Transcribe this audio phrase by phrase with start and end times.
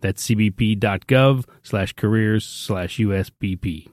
[0.00, 3.88] That's cbp.gov slash careers slash USBP.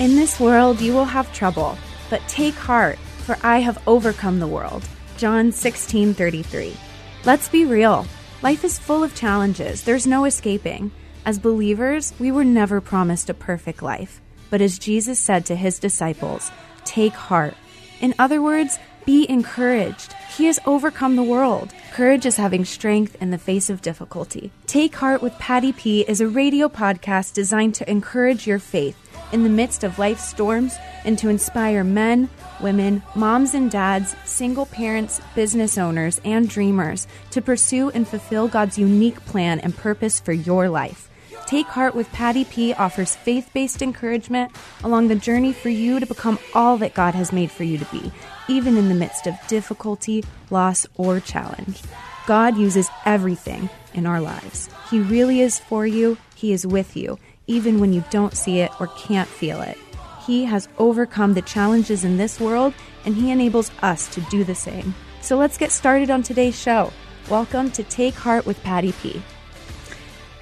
[0.00, 1.78] In this world you will have trouble,
[2.10, 4.82] but take heart, for I have overcome the world.
[5.16, 6.76] John 16:33.
[7.24, 8.04] Let's be real.
[8.42, 9.84] Life is full of challenges.
[9.84, 10.90] There's no escaping.
[11.24, 14.20] As believers, we were never promised a perfect life.
[14.50, 16.50] But as Jesus said to his disciples,
[16.84, 17.54] take heart.
[18.00, 20.14] In other words, be encouraged.
[20.36, 21.72] He has overcome the world.
[21.92, 24.50] Courage is having strength in the face of difficulty.
[24.66, 29.01] Take Heart with Patty P is a radio podcast designed to encourage your faith
[29.32, 32.28] in the midst of life's storms and to inspire men,
[32.60, 38.78] women, moms and dads, single parents, business owners, and dreamers to pursue and fulfill God's
[38.78, 41.08] unique plan and purpose for your life.
[41.46, 44.52] Take Heart with Patty P offers faith based encouragement
[44.84, 47.84] along the journey for you to become all that God has made for you to
[47.86, 48.12] be,
[48.48, 51.82] even in the midst of difficulty, loss, or challenge.
[52.26, 54.70] God uses everything in our lives.
[54.90, 58.70] He really is for you, He is with you, even when you don't see it
[58.80, 59.78] or can't feel it.
[60.26, 64.54] He has overcome the challenges in this world, and He enables us to do the
[64.54, 64.94] same.
[65.20, 66.92] So let's get started on today's show.
[67.28, 69.22] Welcome to Take Heart with Patty P.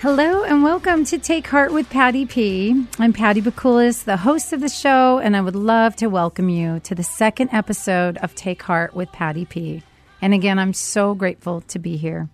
[0.00, 2.86] Hello and welcome to Take Heart with Patty P.
[2.98, 6.80] I'm Patty Bakulis, the host of the show, and I would love to welcome you
[6.80, 9.82] to the second episode of Take Heart with Patty P.
[10.22, 12.30] And again, I'm so grateful to be here.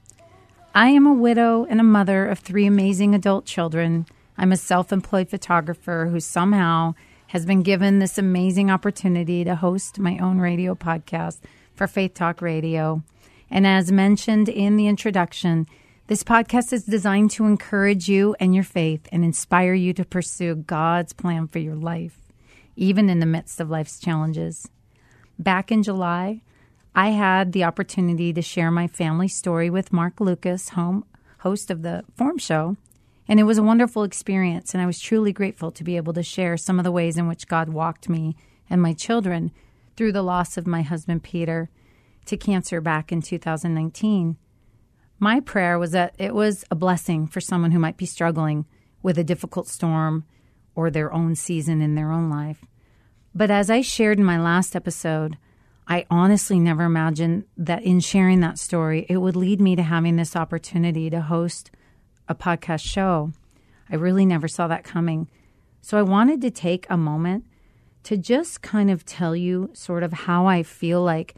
[0.76, 4.06] I am a widow and a mother of three amazing adult children.
[4.38, 6.94] I'm a self employed photographer who somehow
[7.28, 11.40] has been given this amazing opportunity to host my own radio podcast
[11.74, 13.02] for Faith Talk Radio.
[13.50, 15.66] And as mentioned in the introduction,
[16.08, 20.54] this podcast is designed to encourage you and your faith and inspire you to pursue
[20.54, 22.18] God's plan for your life,
[22.76, 24.68] even in the midst of life's challenges.
[25.38, 26.42] Back in July,
[26.94, 31.04] I had the opportunity to share my family story with Mark Lucas, home
[31.38, 32.76] host of the Form Show,
[33.28, 34.74] and it was a wonderful experience.
[34.74, 37.28] And I was truly grateful to be able to share some of the ways in
[37.28, 38.36] which God walked me
[38.70, 39.52] and my children
[39.96, 41.70] through the loss of my husband Peter
[42.26, 44.36] to cancer back in 2019
[45.18, 48.66] my prayer was that it was a blessing for someone who might be struggling
[49.02, 50.24] with a difficult storm
[50.74, 52.64] or their own season in their own life.
[53.34, 55.38] But as I shared in my last episode,
[55.88, 60.16] I honestly never imagined that in sharing that story, it would lead me to having
[60.16, 61.70] this opportunity to host
[62.28, 63.32] a podcast show.
[63.90, 65.28] I really never saw that coming.
[65.80, 67.44] So I wanted to take a moment
[68.04, 71.34] to just kind of tell you sort of how I feel like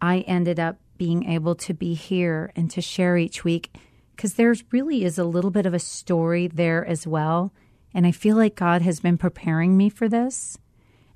[0.00, 3.74] I ended up being able to be here and to share each week
[4.14, 7.52] because there really is a little bit of a story there as well.
[7.92, 10.58] And I feel like God has been preparing me for this.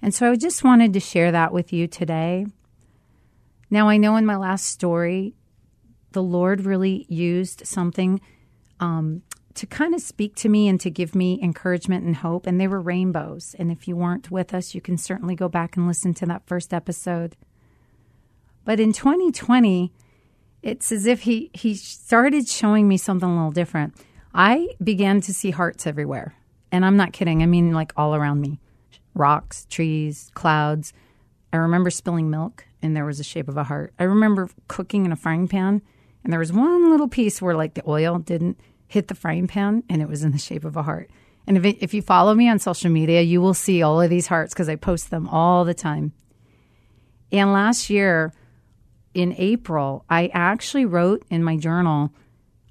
[0.03, 2.47] And so I just wanted to share that with you today.
[3.71, 5.35] Now, I know in my last story,
[6.13, 8.21] the Lord really used something
[8.81, 9.23] um,
[9.55, 12.47] to kind of speak to me and to give me encouragement and hope.
[12.47, 13.55] And they were rainbows.
[13.59, 16.47] And if you weren't with us, you can certainly go back and listen to that
[16.47, 17.37] first episode.
[18.65, 19.93] But in 2020,
[20.63, 23.95] it's as if he, he started showing me something a little different.
[24.35, 26.35] I began to see hearts everywhere.
[26.73, 27.43] And I'm not kidding.
[27.43, 28.61] I mean, like all around me
[29.15, 30.93] rocks, trees, clouds.
[31.53, 33.93] I remember spilling milk and there was a shape of a heart.
[33.99, 35.83] I remember cooking in a frying pan
[36.23, 38.61] and there was one little piece where like the oil didn't
[38.91, 41.09] hit the frying pan and it was in the shape of a heart.
[41.47, 44.11] And if, it, if you follow me on social media, you will see all of
[44.11, 46.13] these hearts because I post them all the time.
[47.31, 48.33] And last year,
[49.15, 52.13] in April, I actually wrote in my journal,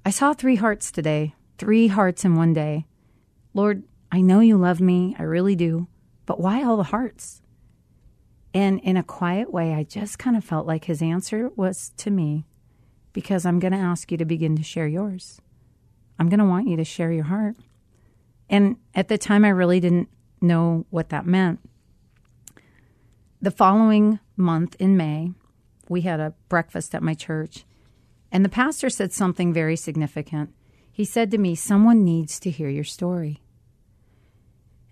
[0.04, 2.86] I saw three hearts today, three hearts in one day.
[3.54, 3.82] Lord,
[4.12, 5.88] I know you love me, I really do,
[6.26, 7.40] but why all the hearts?
[8.52, 12.10] And in a quiet way, I just kind of felt like his answer was to
[12.10, 12.44] me
[13.14, 15.40] because I'm going to ask you to begin to share yours.
[16.20, 17.56] I'm going to want you to share your heart.
[18.50, 20.10] And at the time, I really didn't
[20.42, 21.60] know what that meant.
[23.40, 25.32] The following month in May,
[25.88, 27.64] we had a breakfast at my church,
[28.30, 30.52] and the pastor said something very significant.
[30.92, 33.40] He said to me, Someone needs to hear your story.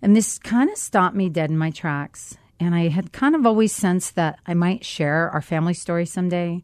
[0.01, 2.37] And this kind of stopped me dead in my tracks.
[2.59, 6.63] And I had kind of always sensed that I might share our family story someday.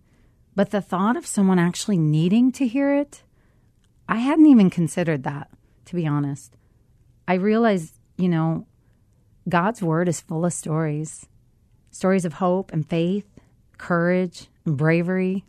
[0.55, 3.21] But the thought of someone actually needing to hear it,
[4.07, 5.49] I hadn't even considered that,
[5.85, 6.55] to be honest.
[7.27, 8.67] I realized, you know,
[9.49, 11.27] God's word is full of stories
[11.91, 13.25] stories of hope and faith,
[13.77, 15.45] courage and bravery,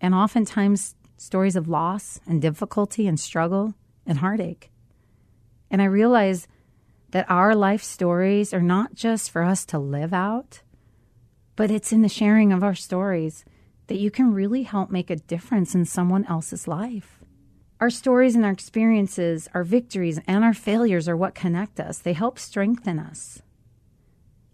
[0.00, 3.74] and oftentimes stories of loss and difficulty and struggle
[4.06, 4.70] and heartache.
[5.70, 6.46] And I realized
[7.10, 10.62] that our life stories are not just for us to live out,
[11.56, 13.44] but it's in the sharing of our stories
[13.88, 17.19] that you can really help make a difference in someone else's life.
[17.80, 21.98] Our stories and our experiences, our victories and our failures are what connect us.
[21.98, 23.40] They help strengthen us.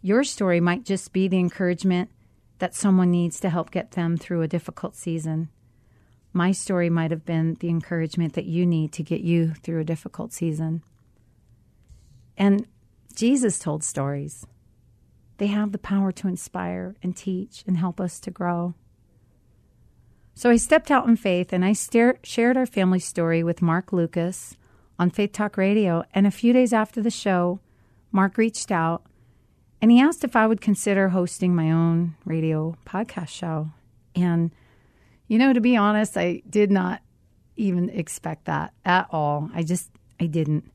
[0.01, 2.11] Your story might just be the encouragement
[2.59, 5.49] that someone needs to help get them through a difficult season.
[6.33, 9.85] My story might have been the encouragement that you need to get you through a
[9.85, 10.83] difficult season.
[12.37, 12.69] And
[13.15, 14.47] Jesus told stories.
[15.39, 18.75] They have the power to inspire and teach and help us to grow.
[20.39, 24.55] So I stepped out in faith and I shared our family story with Mark Lucas
[24.99, 26.05] on Faith Talk Radio.
[26.13, 27.59] And a few days after the show,
[28.13, 29.03] Mark reached out
[29.81, 33.71] and he asked if I would consider hosting my own radio podcast show.
[34.15, 34.51] And,
[35.27, 37.01] you know, to be honest, I did not
[37.57, 39.49] even expect that at all.
[39.55, 39.91] I just,
[40.21, 40.71] I didn't.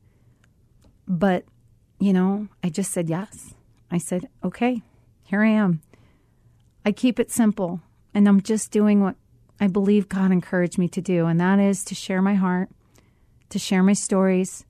[1.06, 1.44] But,
[2.00, 3.54] you know, I just said yes.
[3.92, 4.82] I said, okay,
[5.22, 5.82] here I am.
[6.84, 7.80] I keep it simple,
[8.12, 9.14] and I'm just doing what
[9.62, 12.68] I believe God encouraged me to do, and that is to share my heart,
[13.50, 14.64] to share my stories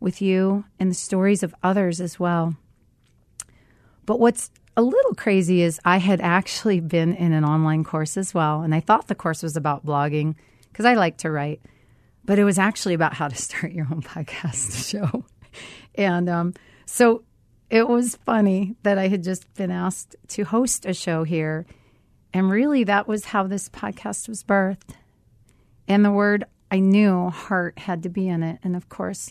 [0.00, 2.56] with you and the stories of others as well.
[4.06, 8.34] But what's a little crazy is I had actually been in an online course as
[8.34, 10.34] well, and I thought the course was about blogging
[10.72, 11.60] because I like to write,
[12.24, 15.26] but it was actually about how to start your own podcast show.
[15.94, 16.54] and um,
[16.86, 17.22] so
[17.70, 21.66] it was funny that I had just been asked to host a show here.
[22.32, 24.94] And really, that was how this podcast was birthed.
[25.86, 28.58] And the word I knew heart had to be in it.
[28.62, 29.30] And of course,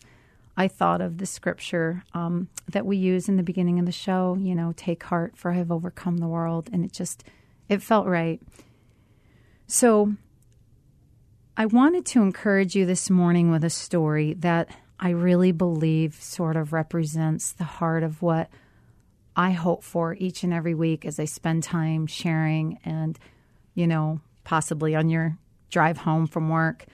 [0.55, 4.35] I thought of the scripture um, that we use in the beginning of the show,
[4.39, 6.69] you know, take heart, for I have overcome the world.
[6.73, 7.23] And it just,
[7.69, 8.41] it felt right.
[9.67, 10.15] So
[11.55, 16.55] I wanted to encourage you this morning with a story that I really believe sort
[16.55, 18.49] of represents the heart of what
[19.37, 23.17] I hope for each and every week as I spend time sharing and,
[23.75, 25.37] you know, possibly on your
[25.69, 26.85] drive home from work.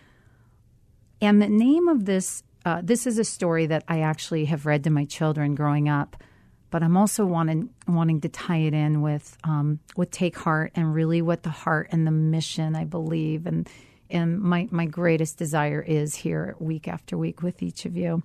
[1.22, 4.86] And the name of this uh, this is a story that I actually have read
[4.86, 6.16] to my children growing up,
[6.70, 10.94] but I'm also wanting wanting to tie it in with um, with Take Heart and
[10.94, 13.70] really what the heart and the mission I believe and
[14.10, 18.24] and my my greatest desire is here week after week with each of you.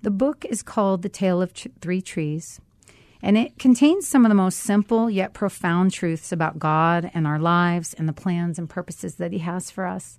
[0.00, 2.60] The book is called The Tale of Three Trees,
[3.22, 7.38] and it contains some of the most simple yet profound truths about God and our
[7.38, 10.18] lives and the plans and purposes that He has for us.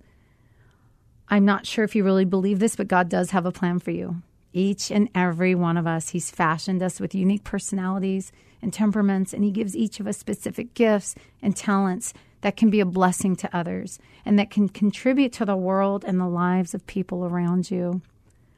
[1.28, 3.92] I'm not sure if you really believe this, but God does have a plan for
[3.92, 4.22] you.
[4.54, 9.44] Each and every one of us, He's fashioned us with unique personalities and temperaments, and
[9.44, 13.56] He gives each of us specific gifts and talents that can be a blessing to
[13.56, 18.02] others and that can contribute to the world and the lives of people around you.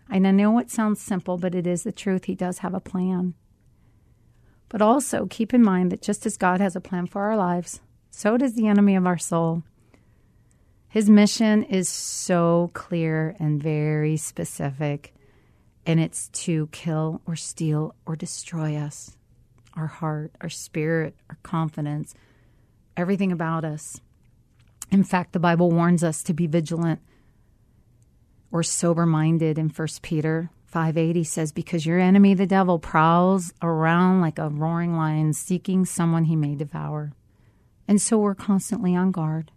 [0.09, 2.25] And I know it sounds simple, but it is the truth.
[2.25, 3.33] He does have a plan.
[4.69, 7.81] But also keep in mind that just as God has a plan for our lives,
[8.09, 9.63] so does the enemy of our soul.
[10.87, 15.13] His mission is so clear and very specific,
[15.85, 19.17] and it's to kill or steal or destroy us
[19.75, 22.15] our heart, our spirit, our confidence,
[22.95, 23.99] everything about us.
[24.89, 27.01] In fact, the Bible warns us to be vigilant
[28.51, 34.19] or sober minded in 1 Peter 580 says, Because your enemy, the devil, prowls around
[34.19, 37.13] like a roaring lion seeking someone he may devour.
[37.87, 39.53] And so we're constantly on guard.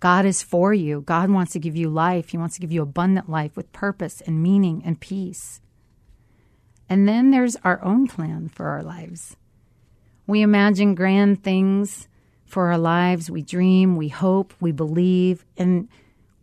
[0.00, 1.00] God is for you.
[1.00, 2.28] God wants to give you life.
[2.28, 5.62] He wants to give you abundant life with purpose and meaning and peace.
[6.90, 9.34] And then there's our own plan for our lives.
[10.26, 12.06] We imagine grand things
[12.44, 13.30] for our lives.
[13.30, 15.88] We dream, we hope, we believe, and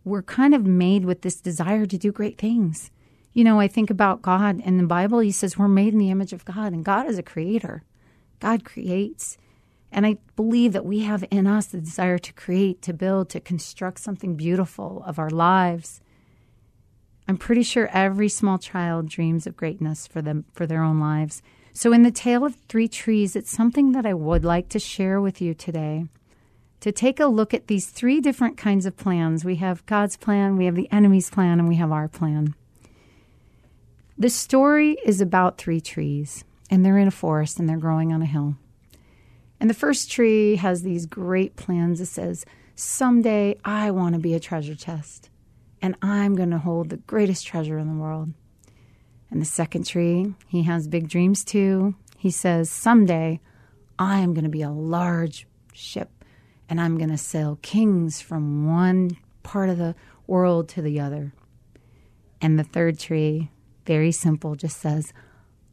[0.04, 2.90] we're kind of made with this desire to do great things.
[3.36, 6.10] You know, I think about God in the Bible, He says we're made in the
[6.10, 7.82] image of God, and God is a creator.
[8.40, 9.36] God creates.
[9.92, 13.40] And I believe that we have in us the desire to create, to build, to
[13.40, 16.00] construct something beautiful of our lives.
[17.28, 21.42] I'm pretty sure every small child dreams of greatness for them for their own lives.
[21.74, 25.20] So in the tale of three trees, it's something that I would like to share
[25.20, 26.06] with you today.
[26.80, 29.44] To take a look at these three different kinds of plans.
[29.44, 32.54] We have God's plan, we have the enemy's plan, and we have our plan.
[34.18, 38.22] The story is about three trees, and they're in a forest and they're growing on
[38.22, 38.56] a hill.
[39.60, 42.00] And the first tree has these great plans.
[42.00, 45.28] It says, Someday I want to be a treasure chest,
[45.82, 48.32] and I'm going to hold the greatest treasure in the world.
[49.30, 51.94] And the second tree, he has big dreams too.
[52.16, 53.40] He says, Someday
[53.98, 56.24] I am going to be a large ship,
[56.70, 59.94] and I'm going to sail kings from one part of the
[60.26, 61.34] world to the other.
[62.40, 63.50] And the third tree,
[63.86, 65.12] very simple, just says,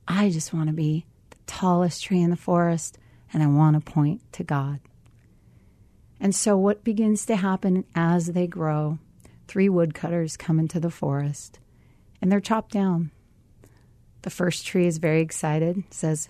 [0.08, 2.98] I just want to be the tallest tree in the forest
[3.34, 4.79] and I want to point to God.
[6.20, 9.00] And so, what begins to happen as they grow?
[9.48, 11.60] Three woodcutters come into the forest
[12.22, 13.12] and they're chopped down.
[14.22, 16.29] The first tree is very excited, says,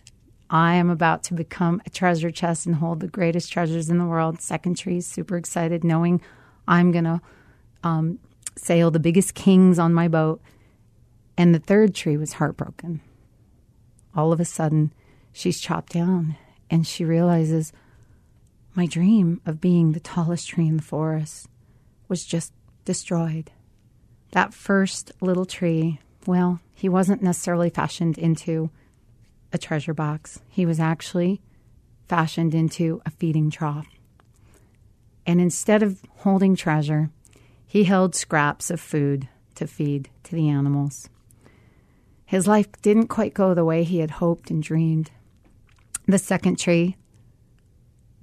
[0.50, 4.06] I am about to become a treasure chest and hold the greatest treasures in the
[4.06, 4.42] world.
[4.42, 6.22] Second tree is super excited, knowing
[6.68, 7.22] I'm going to
[7.84, 8.20] um,
[8.56, 10.42] sail the biggest kings on my boat.
[11.38, 13.02] And the third tree was heartbroken.
[14.16, 14.94] All of a sudden,
[15.32, 16.36] she's chopped down
[16.70, 17.74] and she realizes
[18.75, 21.48] my dream of being the tallest tree in the forest
[22.08, 22.54] was just
[22.86, 23.52] destroyed.
[24.32, 28.72] That first little tree, well, he wasn't necessarily fashioned into
[29.52, 30.40] a treasure box.
[30.50, 31.42] He was actually
[32.08, 33.88] fashioned into a feeding trough.
[35.25, 37.10] And instead of holding treasure,
[37.66, 41.10] he held scraps of food to feed to the animals.
[42.34, 45.12] His life didn't quite go the way he had hoped and dreamed
[46.08, 46.98] the second tree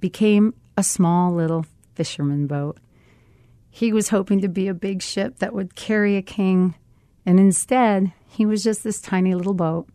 [0.01, 1.65] became a small little
[1.95, 2.77] fisherman boat.
[3.69, 6.75] He was hoping to be a big ship that would carry a king,
[7.25, 9.87] and instead, he was just this tiny little boat.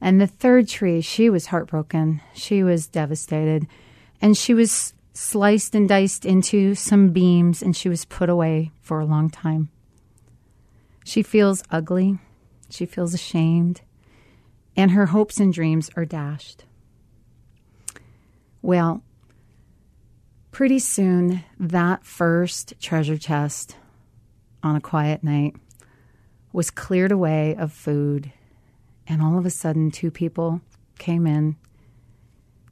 [0.00, 2.22] And the third tree, she was heartbroken.
[2.32, 3.66] She was devastated.
[4.22, 8.98] And she was sliced and diced into some beams, and she was put away for
[8.98, 9.68] a long time.
[11.04, 12.18] She feels ugly.
[12.70, 13.82] She feels ashamed
[14.76, 16.64] and her hopes and dreams are dashed.
[18.62, 19.02] Well,
[20.50, 23.76] pretty soon, that first treasure chest
[24.62, 25.54] on a quiet night
[26.52, 28.32] was cleared away of food,
[29.06, 30.60] and all of a sudden, two people
[30.98, 31.56] came in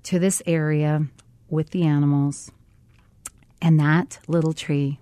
[0.04, 1.06] to this area
[1.48, 2.50] with the animals,
[3.60, 4.98] and that little tree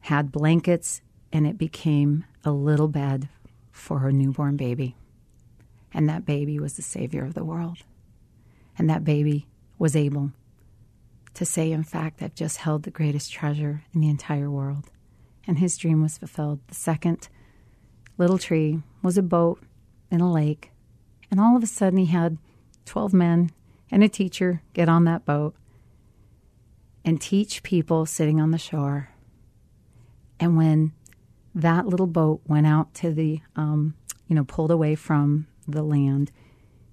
[0.00, 1.00] had blankets
[1.32, 3.28] and it became a little bed
[3.70, 4.96] for her newborn baby.
[5.92, 7.78] And that baby was the Savior of the world.
[8.76, 9.46] And that baby
[9.78, 10.32] was able
[11.34, 14.90] to say, in fact, I've just held the greatest treasure in the entire world.
[15.46, 16.60] And his dream was fulfilled.
[16.68, 17.28] The second
[18.18, 19.62] little tree was a boat
[20.10, 20.70] in a lake.
[21.30, 22.38] And all of a sudden, he had
[22.86, 23.50] 12 men
[23.90, 25.54] and a teacher get on that boat
[27.04, 29.10] and teach people sitting on the shore.
[30.40, 30.92] And when
[31.54, 33.94] that little boat went out to the, um,
[34.26, 36.30] you know, pulled away from the land,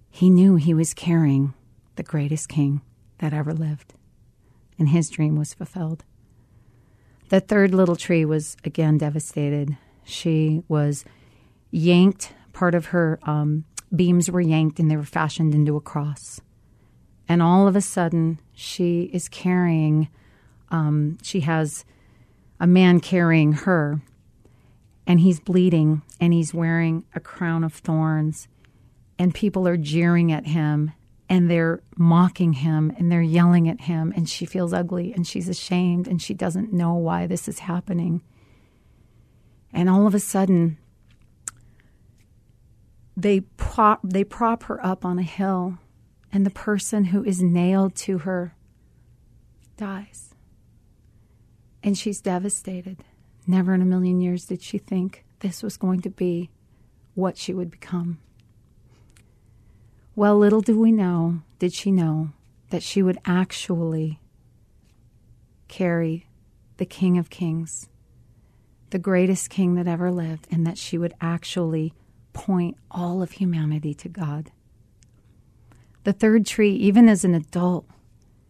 [0.10, 1.54] he knew he was carrying
[1.96, 2.82] the greatest king
[3.20, 3.94] that ever lived,
[4.78, 6.04] and his dream was fulfilled.
[7.30, 9.78] The third little tree was again devastated.
[10.04, 11.06] She was
[11.72, 13.64] yanked, part of her um,
[13.96, 16.42] beams were yanked, and they were fashioned into a cross.
[17.28, 20.10] And all of a sudden, she is carrying,
[20.70, 21.86] um, she has
[22.60, 24.02] a man carrying her
[25.08, 28.48] and he's bleeding and he's wearing a crown of thorns
[29.18, 30.92] and people are jeering at him
[31.30, 35.48] and they're mocking him and they're yelling at him and she feels ugly and she's
[35.48, 38.22] ashamed and she doesn't know why this is happening.
[39.72, 40.78] And all of a sudden
[43.16, 45.78] they prop they prop her up on a hill
[46.32, 48.56] and the person who is nailed to her
[49.78, 50.34] dies.
[51.84, 53.04] And she's devastated
[53.52, 56.52] Never in a million years did she think this was going to be
[57.16, 58.20] what she would become.
[60.16, 62.30] Well, little do we know, did she know,
[62.70, 64.22] that she would actually
[65.68, 66.28] carry
[66.78, 67.90] the King of Kings,
[68.92, 71.94] the greatest king that ever lived, and that she would actually
[72.32, 74.50] point all of humanity to God.
[76.06, 77.86] The third tree, even as an adult,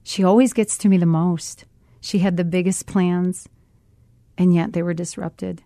[0.03, 1.65] she always gets to me the most.
[2.01, 3.49] She had the biggest plans
[4.41, 5.61] and yet they were disrupted.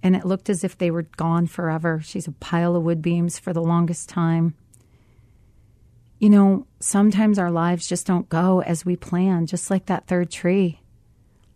[0.00, 2.00] And it looked as if they were gone forever.
[2.04, 4.54] She's a pile of wood beams for the longest time.
[6.20, 10.30] You know, sometimes our lives just don't go as we plan, just like that third
[10.30, 10.82] tree.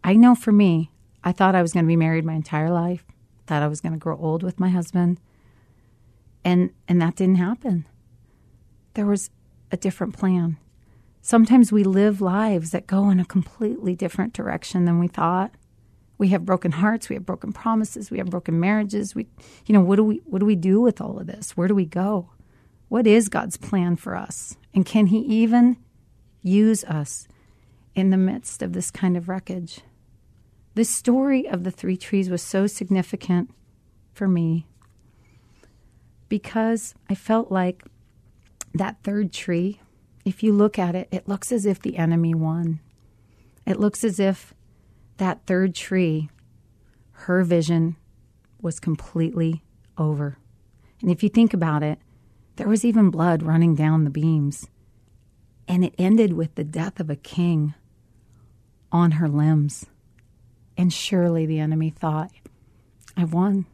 [0.03, 0.91] I know for me,
[1.23, 3.05] I thought I was going to be married my entire life,
[3.47, 5.21] thought I was going to grow old with my husband.
[6.45, 7.87] And and that didn't happen.
[8.95, 9.31] There was
[9.71, 10.57] a different plan.
[11.23, 15.53] Sometimes we live lives that go in a completely different direction than we thought
[16.19, 19.15] We have broken hearts, we have broken promises, we have broken marriages.
[19.15, 19.29] We
[19.67, 21.57] you know, what do we what do we do with all of this?
[21.57, 22.31] Where do we go?
[22.89, 24.57] What is God's plan for us?
[24.73, 25.77] And can he even
[26.43, 27.27] use us
[27.95, 29.81] in the midst of this kind of wreckage?
[30.75, 33.51] The story of the three trees was so significant
[34.13, 34.67] for me
[36.29, 37.85] because I felt like
[38.75, 39.81] that third tree,
[40.25, 42.81] if you look at it, it looks as if the enemy won.
[43.67, 44.55] It looks as if
[45.19, 46.31] that third tree,
[47.13, 47.97] her vision
[48.61, 49.63] was completely
[49.97, 50.39] over.
[51.01, 51.99] And if you think about it,
[52.57, 54.69] there was even blood running down the beams.
[55.69, 57.75] And it ended with the death of a king
[58.93, 59.87] on her limbs.
[60.77, 62.31] And surely the enemy thought,
[63.17, 63.67] "I've won.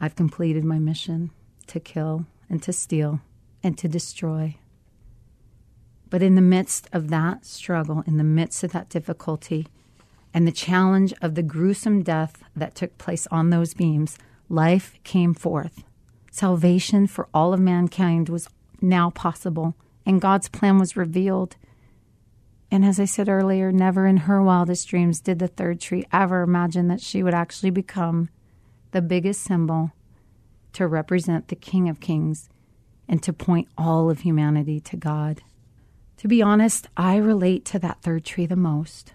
[0.00, 1.30] I've completed my mission
[1.66, 3.20] to kill and to steal
[3.62, 4.56] and to destroy.
[6.08, 9.66] But in the midst of that struggle, in the midst of that difficulty,
[10.32, 14.18] and the challenge of the gruesome death that took place on those beams,
[14.48, 15.84] life came forth.
[16.30, 18.48] Salvation for all of mankind was
[18.80, 19.74] now possible,
[20.06, 21.56] and God's plan was revealed.
[22.70, 26.42] And as I said earlier, never in her wildest dreams did the third tree ever
[26.42, 28.28] imagine that she would actually become
[28.92, 29.92] the biggest symbol
[30.72, 32.48] to represent the King of Kings
[33.08, 35.42] and to point all of humanity to God.
[36.18, 39.14] To be honest, I relate to that third tree the most.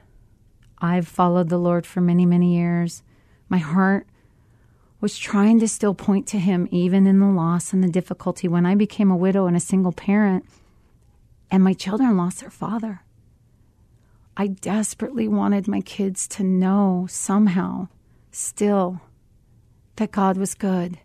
[0.80, 3.04] I've followed the Lord for many, many years.
[3.50, 4.08] My heart
[5.02, 8.48] was trying to still point to Him, even in the loss and the difficulty.
[8.48, 10.46] When I became a widow and a single parent,
[11.52, 13.02] and my children lost their father,
[14.38, 17.88] I desperately wanted my kids to know somehow,
[18.32, 19.02] still,
[19.96, 21.00] that God was good.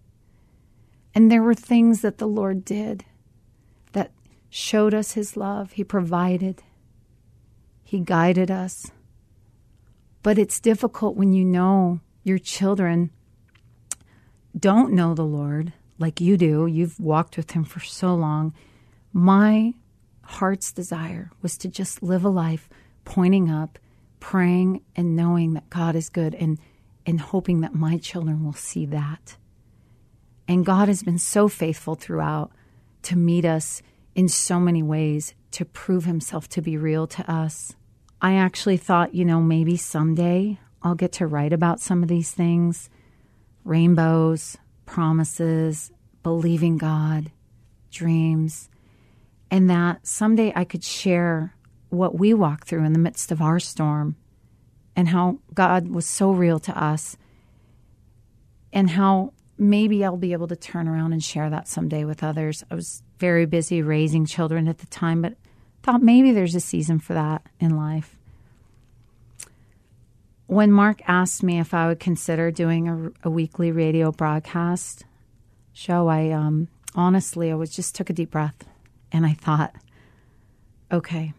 [1.15, 3.05] And there were things that the Lord did
[3.93, 4.11] that
[4.49, 5.73] showed us His love.
[5.73, 6.63] He provided,
[7.85, 8.91] He guided us.
[10.23, 13.11] But it's difficult when you know your children
[14.59, 16.67] don't know the Lord like you do.
[16.67, 18.53] You've walked with Him for so long.
[19.13, 19.75] My
[20.23, 22.69] heart's desire was to just live a life
[23.05, 23.79] pointing up,
[24.19, 26.59] praying, and knowing that God is good and,
[27.07, 29.37] and hoping that my children will see that.
[30.47, 32.53] And God has been so faithful throughout
[33.03, 33.83] to meet us
[34.15, 37.75] in so many ways to prove Himself to be real to us.
[38.23, 42.31] I actually thought, you know, maybe someday I'll get to write about some of these
[42.33, 42.91] things
[43.65, 44.57] rainbows,
[44.87, 47.31] promises, believing God,
[47.91, 48.69] dreams,
[49.51, 51.55] and that someday I could share
[51.91, 54.17] what we walk through in the midst of our storm
[54.97, 57.17] and how God was so real to us
[58.73, 62.65] and how maybe I'll be able to turn around and share that someday with others.
[62.71, 65.35] I was very busy raising children at the time, but
[65.91, 68.17] thought maybe there's a season for that in life.
[70.47, 75.05] When Mark asked me if I would consider doing a, a weekly radio broadcast
[75.73, 78.69] show, I um, honestly I was just took a deep breath
[79.11, 79.75] and I thought,
[80.93, 81.33] okay.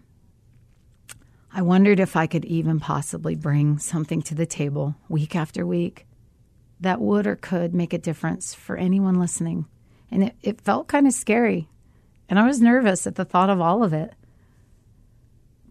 [1.54, 6.06] I wondered if I could even possibly bring something to the table week after week
[6.82, 9.66] that would or could make a difference for anyone listening.
[10.10, 11.70] And it, it felt kind of scary.
[12.28, 14.14] And I was nervous at the thought of all of it.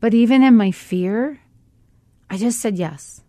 [0.01, 1.41] But even in my fear,
[2.29, 3.23] I just said yes.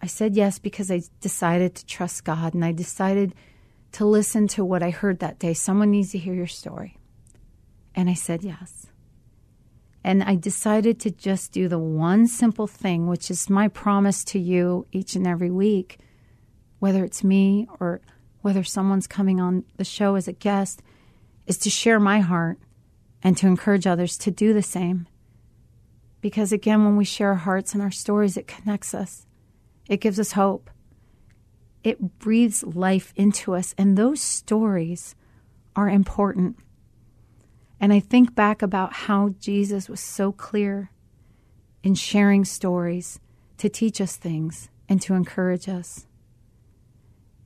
[0.00, 3.34] I said yes because I decided to trust God and I decided
[3.92, 5.54] to listen to what I heard that day.
[5.54, 6.98] Someone needs to hear your story.
[7.94, 8.86] And I said yes.
[10.02, 14.38] And I decided to just do the one simple thing, which is my promise to
[14.40, 15.98] you each and every week,
[16.80, 18.00] whether it's me or
[18.40, 20.82] whether someone's coming on the show as a guest,
[21.46, 22.58] is to share my heart
[23.22, 25.06] and to encourage others to do the same.
[26.22, 29.26] Because again, when we share our hearts and our stories, it connects us,
[29.88, 30.70] it gives us hope,
[31.84, 33.74] it breathes life into us.
[33.76, 35.14] And those stories
[35.74, 36.56] are important.
[37.80, 40.92] And I think back about how Jesus was so clear
[41.82, 43.18] in sharing stories
[43.58, 46.06] to teach us things and to encourage us.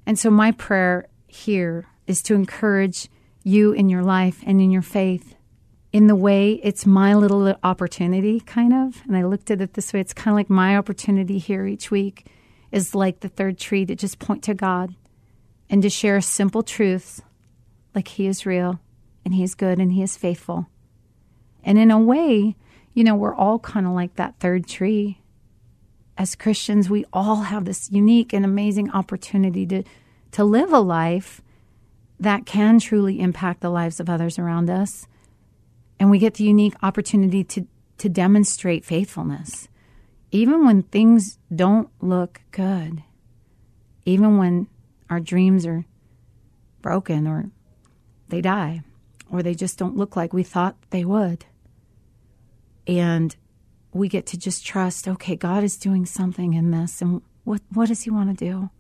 [0.05, 3.09] And so, my prayer here is to encourage
[3.43, 5.36] you in your life and in your faith
[5.97, 9.03] in the way it's my little opportunity, kind of.
[9.07, 11.91] And I looked at it this way it's kind of like my opportunity here each
[11.91, 12.27] week
[12.71, 14.95] is like the third tree to just point to God
[15.71, 17.23] and to share simple truths
[17.95, 18.79] like He is real
[19.25, 20.67] and He is good and He is faithful.
[21.65, 22.57] And in a way,
[22.93, 25.23] you know, we're all kind of like that third tree
[26.19, 29.83] as Christians, we all have this unique and amazing opportunity to,
[30.33, 31.41] to live a life
[32.21, 35.07] that can truly impact the lives of others around us.
[35.99, 37.67] And we get the unique opportunity to,
[37.99, 39.69] to demonstrate faithfulness.
[40.31, 43.03] even when things don't look good,
[44.05, 44.67] even when
[45.09, 45.85] our dreams are
[46.83, 47.51] broken or
[48.29, 48.83] they die
[49.31, 51.47] or they just don't look like we thought they would.
[52.87, 53.35] And
[53.93, 57.89] we get to just trust, okay, God is doing something in this and what what
[57.89, 58.71] does he want to do?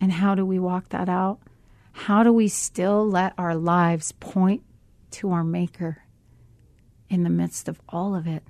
[0.00, 1.38] And how do we walk that out?
[1.92, 4.62] How do we still let our lives point
[5.12, 6.02] to our maker
[7.12, 8.42] in the midst of all of it?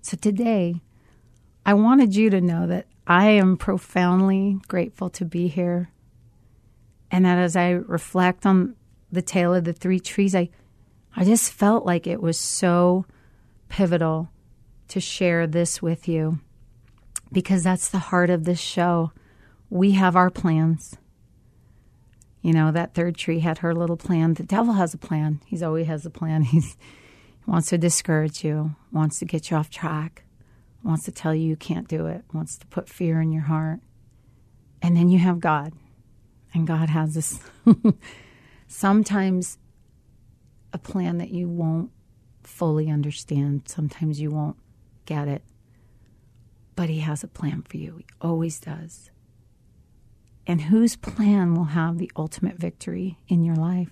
[0.00, 0.80] So today,
[1.66, 5.90] I wanted you to know that I am profoundly grateful to be here.
[7.10, 8.76] And that as I reflect on
[9.12, 10.50] the tale of the three trees, I,
[11.16, 13.06] I just felt like it was so
[13.68, 14.30] pivotal
[14.88, 16.40] to share this with you
[17.32, 19.12] because that's the heart of this show.
[19.70, 20.96] We have our plans.
[22.44, 24.34] You know, that third tree had her little plan.
[24.34, 25.40] The devil has a plan.
[25.46, 26.42] He's always has a plan.
[26.42, 26.76] He's,
[27.44, 30.24] he wants to discourage you, wants to get you off track,
[30.82, 33.80] wants to tell you you can't do it, wants to put fear in your heart.
[34.82, 35.72] And then you have God.
[36.52, 37.40] And God has this
[38.68, 39.56] sometimes
[40.74, 41.92] a plan that you won't
[42.42, 43.62] fully understand.
[43.68, 44.58] Sometimes you won't
[45.06, 45.42] get it.
[46.76, 47.96] But He has a plan for you.
[47.96, 49.10] He always does.
[50.46, 53.90] And whose plan will have the ultimate victory in your life?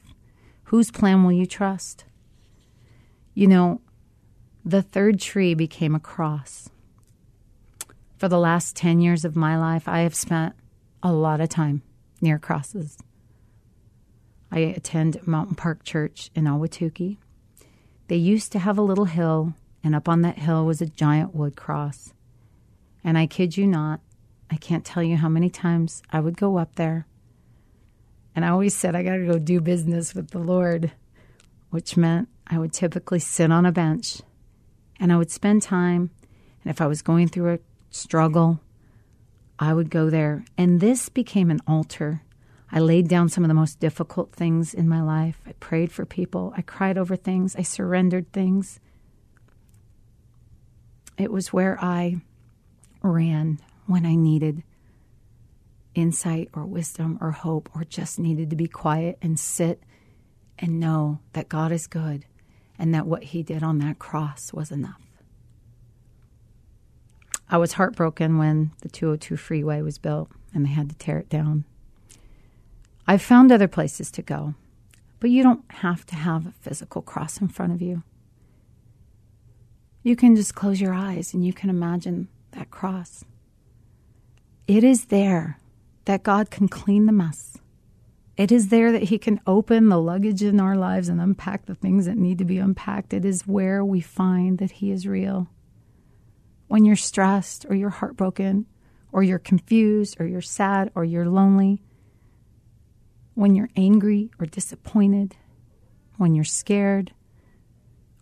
[0.65, 2.05] Whose plan will you trust?
[3.35, 3.81] You know,
[4.65, 6.69] the third tree became a cross.
[8.19, 10.55] For the last 10 years of my life, I have spent
[11.03, 11.83] a lot of time
[12.21, 12.99] near crosses.
[14.51, 17.17] I attend Mountain Park Church in Ahwatukee.
[18.09, 21.35] They used to have a little hill, and up on that hill was a giant
[21.35, 22.13] wood cross.
[23.03, 24.01] And I kid you not,
[24.53, 27.07] I can't tell you how many times I would go up there.
[28.37, 30.93] And I always said, I got to go do business with the Lord,
[31.71, 34.21] which meant I would typically sit on a bench
[35.01, 36.11] and I would spend time.
[36.63, 37.59] And if I was going through a
[37.91, 38.61] struggle,
[39.59, 40.45] I would go there.
[40.59, 42.21] And this became an altar.
[42.71, 45.41] I laid down some of the most difficult things in my life.
[45.47, 46.53] I prayed for people.
[46.55, 47.57] I cried over things.
[47.57, 48.81] I surrendered things.
[51.17, 52.21] It was where I
[53.03, 54.63] ran when I needed
[55.95, 59.83] insight or wisdom or hope or just needed to be quiet and sit
[60.59, 62.25] and know that God is good
[62.79, 65.01] and that what he did on that cross was enough.
[67.49, 71.29] I was heartbroken when the 202 freeway was built and they had to tear it
[71.29, 71.65] down.
[73.07, 74.55] I've found other places to go,
[75.21, 78.03] but you don't have to have a physical cross in front of you.
[80.03, 83.25] You can just close your eyes and you can imagine that cross.
[84.67, 85.59] It is there
[86.05, 87.59] that God can clean the mess.
[88.37, 91.75] It is there that He can open the luggage in our lives and unpack the
[91.75, 93.13] things that need to be unpacked.
[93.13, 95.49] It is where we find that He is real.
[96.69, 98.67] When you're stressed or you're heartbroken
[99.11, 101.83] or you're confused or you're sad or you're lonely,
[103.35, 105.37] when you're angry or disappointed,
[106.17, 107.13] when you're scared,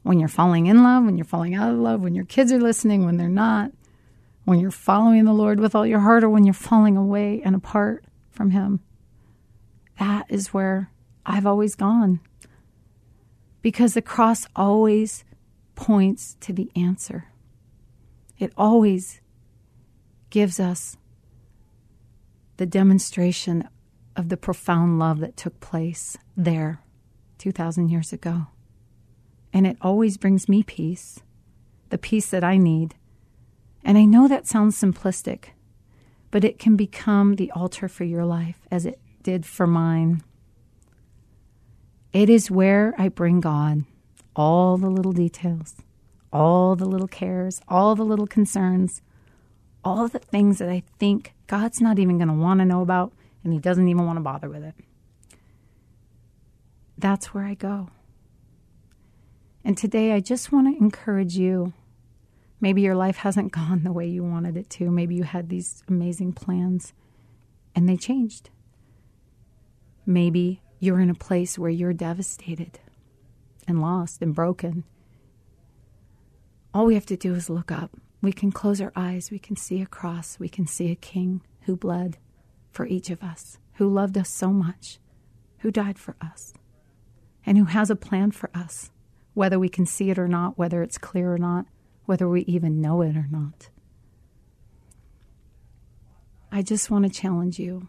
[0.03, 2.61] when you're falling in love, when you're falling out of love, when your kids are
[2.61, 3.71] listening, when they're not,
[4.51, 7.55] when you're following the Lord with all your heart, or when you're falling away and
[7.55, 8.81] apart from Him.
[10.01, 10.91] That is where
[11.25, 12.19] I've always gone.
[13.63, 15.25] Because the cross always
[15.77, 17.27] points to the answer,
[18.41, 19.21] it always
[20.31, 20.97] gives us
[22.57, 23.69] the demonstration
[24.17, 26.83] of the profound love that took place there
[27.39, 28.49] 2,000 years ago.
[29.53, 31.21] And it always brings me peace,
[31.91, 32.97] the peace that I need
[33.85, 35.51] and I know that sounds simplistic,
[36.31, 40.23] but it can become the altar for your life as it did for mine.
[42.13, 43.85] It is where I bring God
[44.37, 45.77] all the little details,
[46.33, 49.03] all the little cares, all the little concerns,
[49.85, 53.13] all the things that I think God's not even going to want to know about
[53.43, 54.75] and He doesn't even want to bother with it.
[56.99, 57.89] That's where I go.
[59.65, 61.73] And today I just want to encourage you
[62.61, 64.91] Maybe your life hasn't gone the way you wanted it to.
[64.91, 66.93] Maybe you had these amazing plans
[67.75, 68.51] and they changed.
[70.07, 72.81] Maybe you're in a place where you're devastated
[73.67, 74.85] and lost and broken.
[76.73, 77.97] All we have to do is look up.
[78.23, 79.31] We can close our eyes.
[79.31, 80.39] We can see a cross.
[80.39, 82.19] We can see a king who bled
[82.71, 84.99] for each of us, who loved us so much,
[85.59, 86.55] who died for us,
[87.45, 88.91] and who has a plan for us,
[89.35, 91.67] whether we can see it or not, whether it's clear or not
[92.11, 93.69] whether we even know it or not.
[96.51, 97.89] I just want to challenge you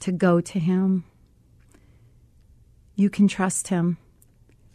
[0.00, 1.04] to go to Him.
[2.96, 3.98] You can trust Him,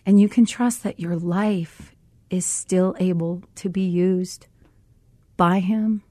[0.05, 1.95] and you can trust that your life
[2.29, 4.45] is still able to be used
[5.35, 6.03] by Him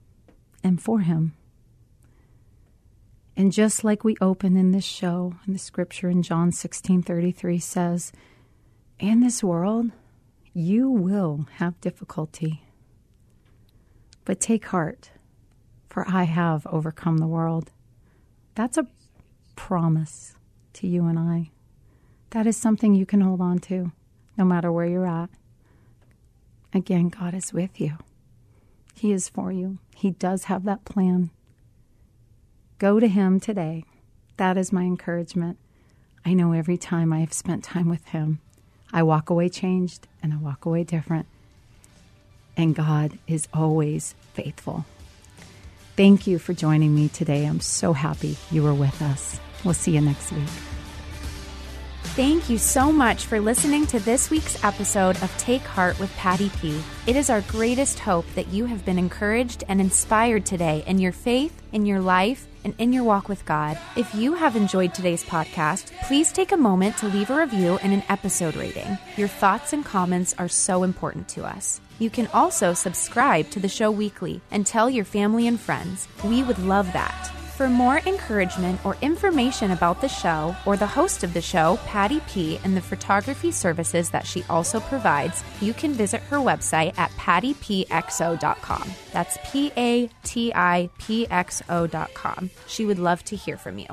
[0.64, 1.37] and for Him.
[3.37, 7.61] And just like we open in this show, and the scripture in John 16 33
[7.61, 8.11] says,
[8.99, 9.93] In this world,
[10.59, 12.64] you will have difficulty.
[14.25, 15.12] But take heart,
[15.88, 17.71] for I have overcome the world.
[18.57, 18.88] That's a
[19.55, 20.35] promise
[20.73, 21.53] to you and I.
[22.31, 23.92] That is something you can hold on to
[24.37, 25.31] no matter where you're at.
[26.75, 27.97] Again, God is with you.
[28.94, 29.79] He is for you.
[29.94, 31.31] He does have that plan.
[32.79, 33.85] Go to Him today.
[34.38, 35.57] That is my encouragement.
[36.25, 38.40] I know every time I have spent time with Him,
[38.92, 41.27] I walk away changed and I walk away different.
[42.57, 44.85] And God is always faithful.
[45.96, 47.44] Thank you for joining me today.
[47.44, 49.38] I'm so happy you were with us.
[49.64, 50.48] We'll see you next week.
[52.18, 56.51] Thank you so much for listening to this week's episode of Take Heart with Patty
[56.61, 56.81] P.
[57.07, 61.12] It is our greatest hope that you have been encouraged and inspired today in your
[61.12, 63.79] faith, in your life, and in your walk with God.
[63.97, 67.92] If you have enjoyed today's podcast, please take a moment to leave a review and
[67.92, 68.99] an episode rating.
[69.16, 71.81] Your thoughts and comments are so important to us.
[71.99, 76.09] You can also subscribe to the show weekly and tell your family and friends.
[76.25, 77.38] We would love that.
[77.59, 82.21] For more encouragement or information about the show or the host of the show, Patty
[82.29, 87.11] P, and the photography services that she also provides, you can visit her website at
[87.16, 88.88] pattypxo.com.
[89.12, 92.51] That's P A T I P X O.com.
[92.68, 93.88] She would love to hear from you.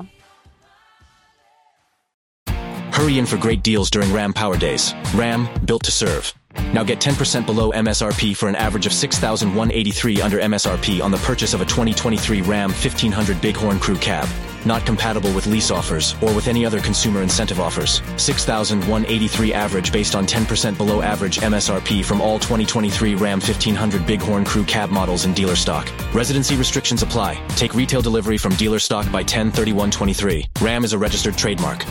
[2.92, 4.94] Hurry in for great deals during Ram Power Days.
[5.12, 6.32] Ram, built to serve.
[6.72, 11.54] Now get 10% below MSRP for an average of 6183 under MSRP on the purchase
[11.54, 14.28] of a 2023 Ram 1500 Bighorn Crew cab.
[14.66, 18.02] Not compatible with lease offers or with any other consumer incentive offers.
[18.16, 24.64] 6183 average based on 10% below average MSRP from all 2023 Ram 1500 Bighorn Crew
[24.64, 25.88] cab models in dealer stock.
[26.12, 27.40] Residency restrictions apply.
[27.50, 30.46] Take retail delivery from dealer stock by 10 31 23.
[30.60, 31.84] Ram is a registered trademark.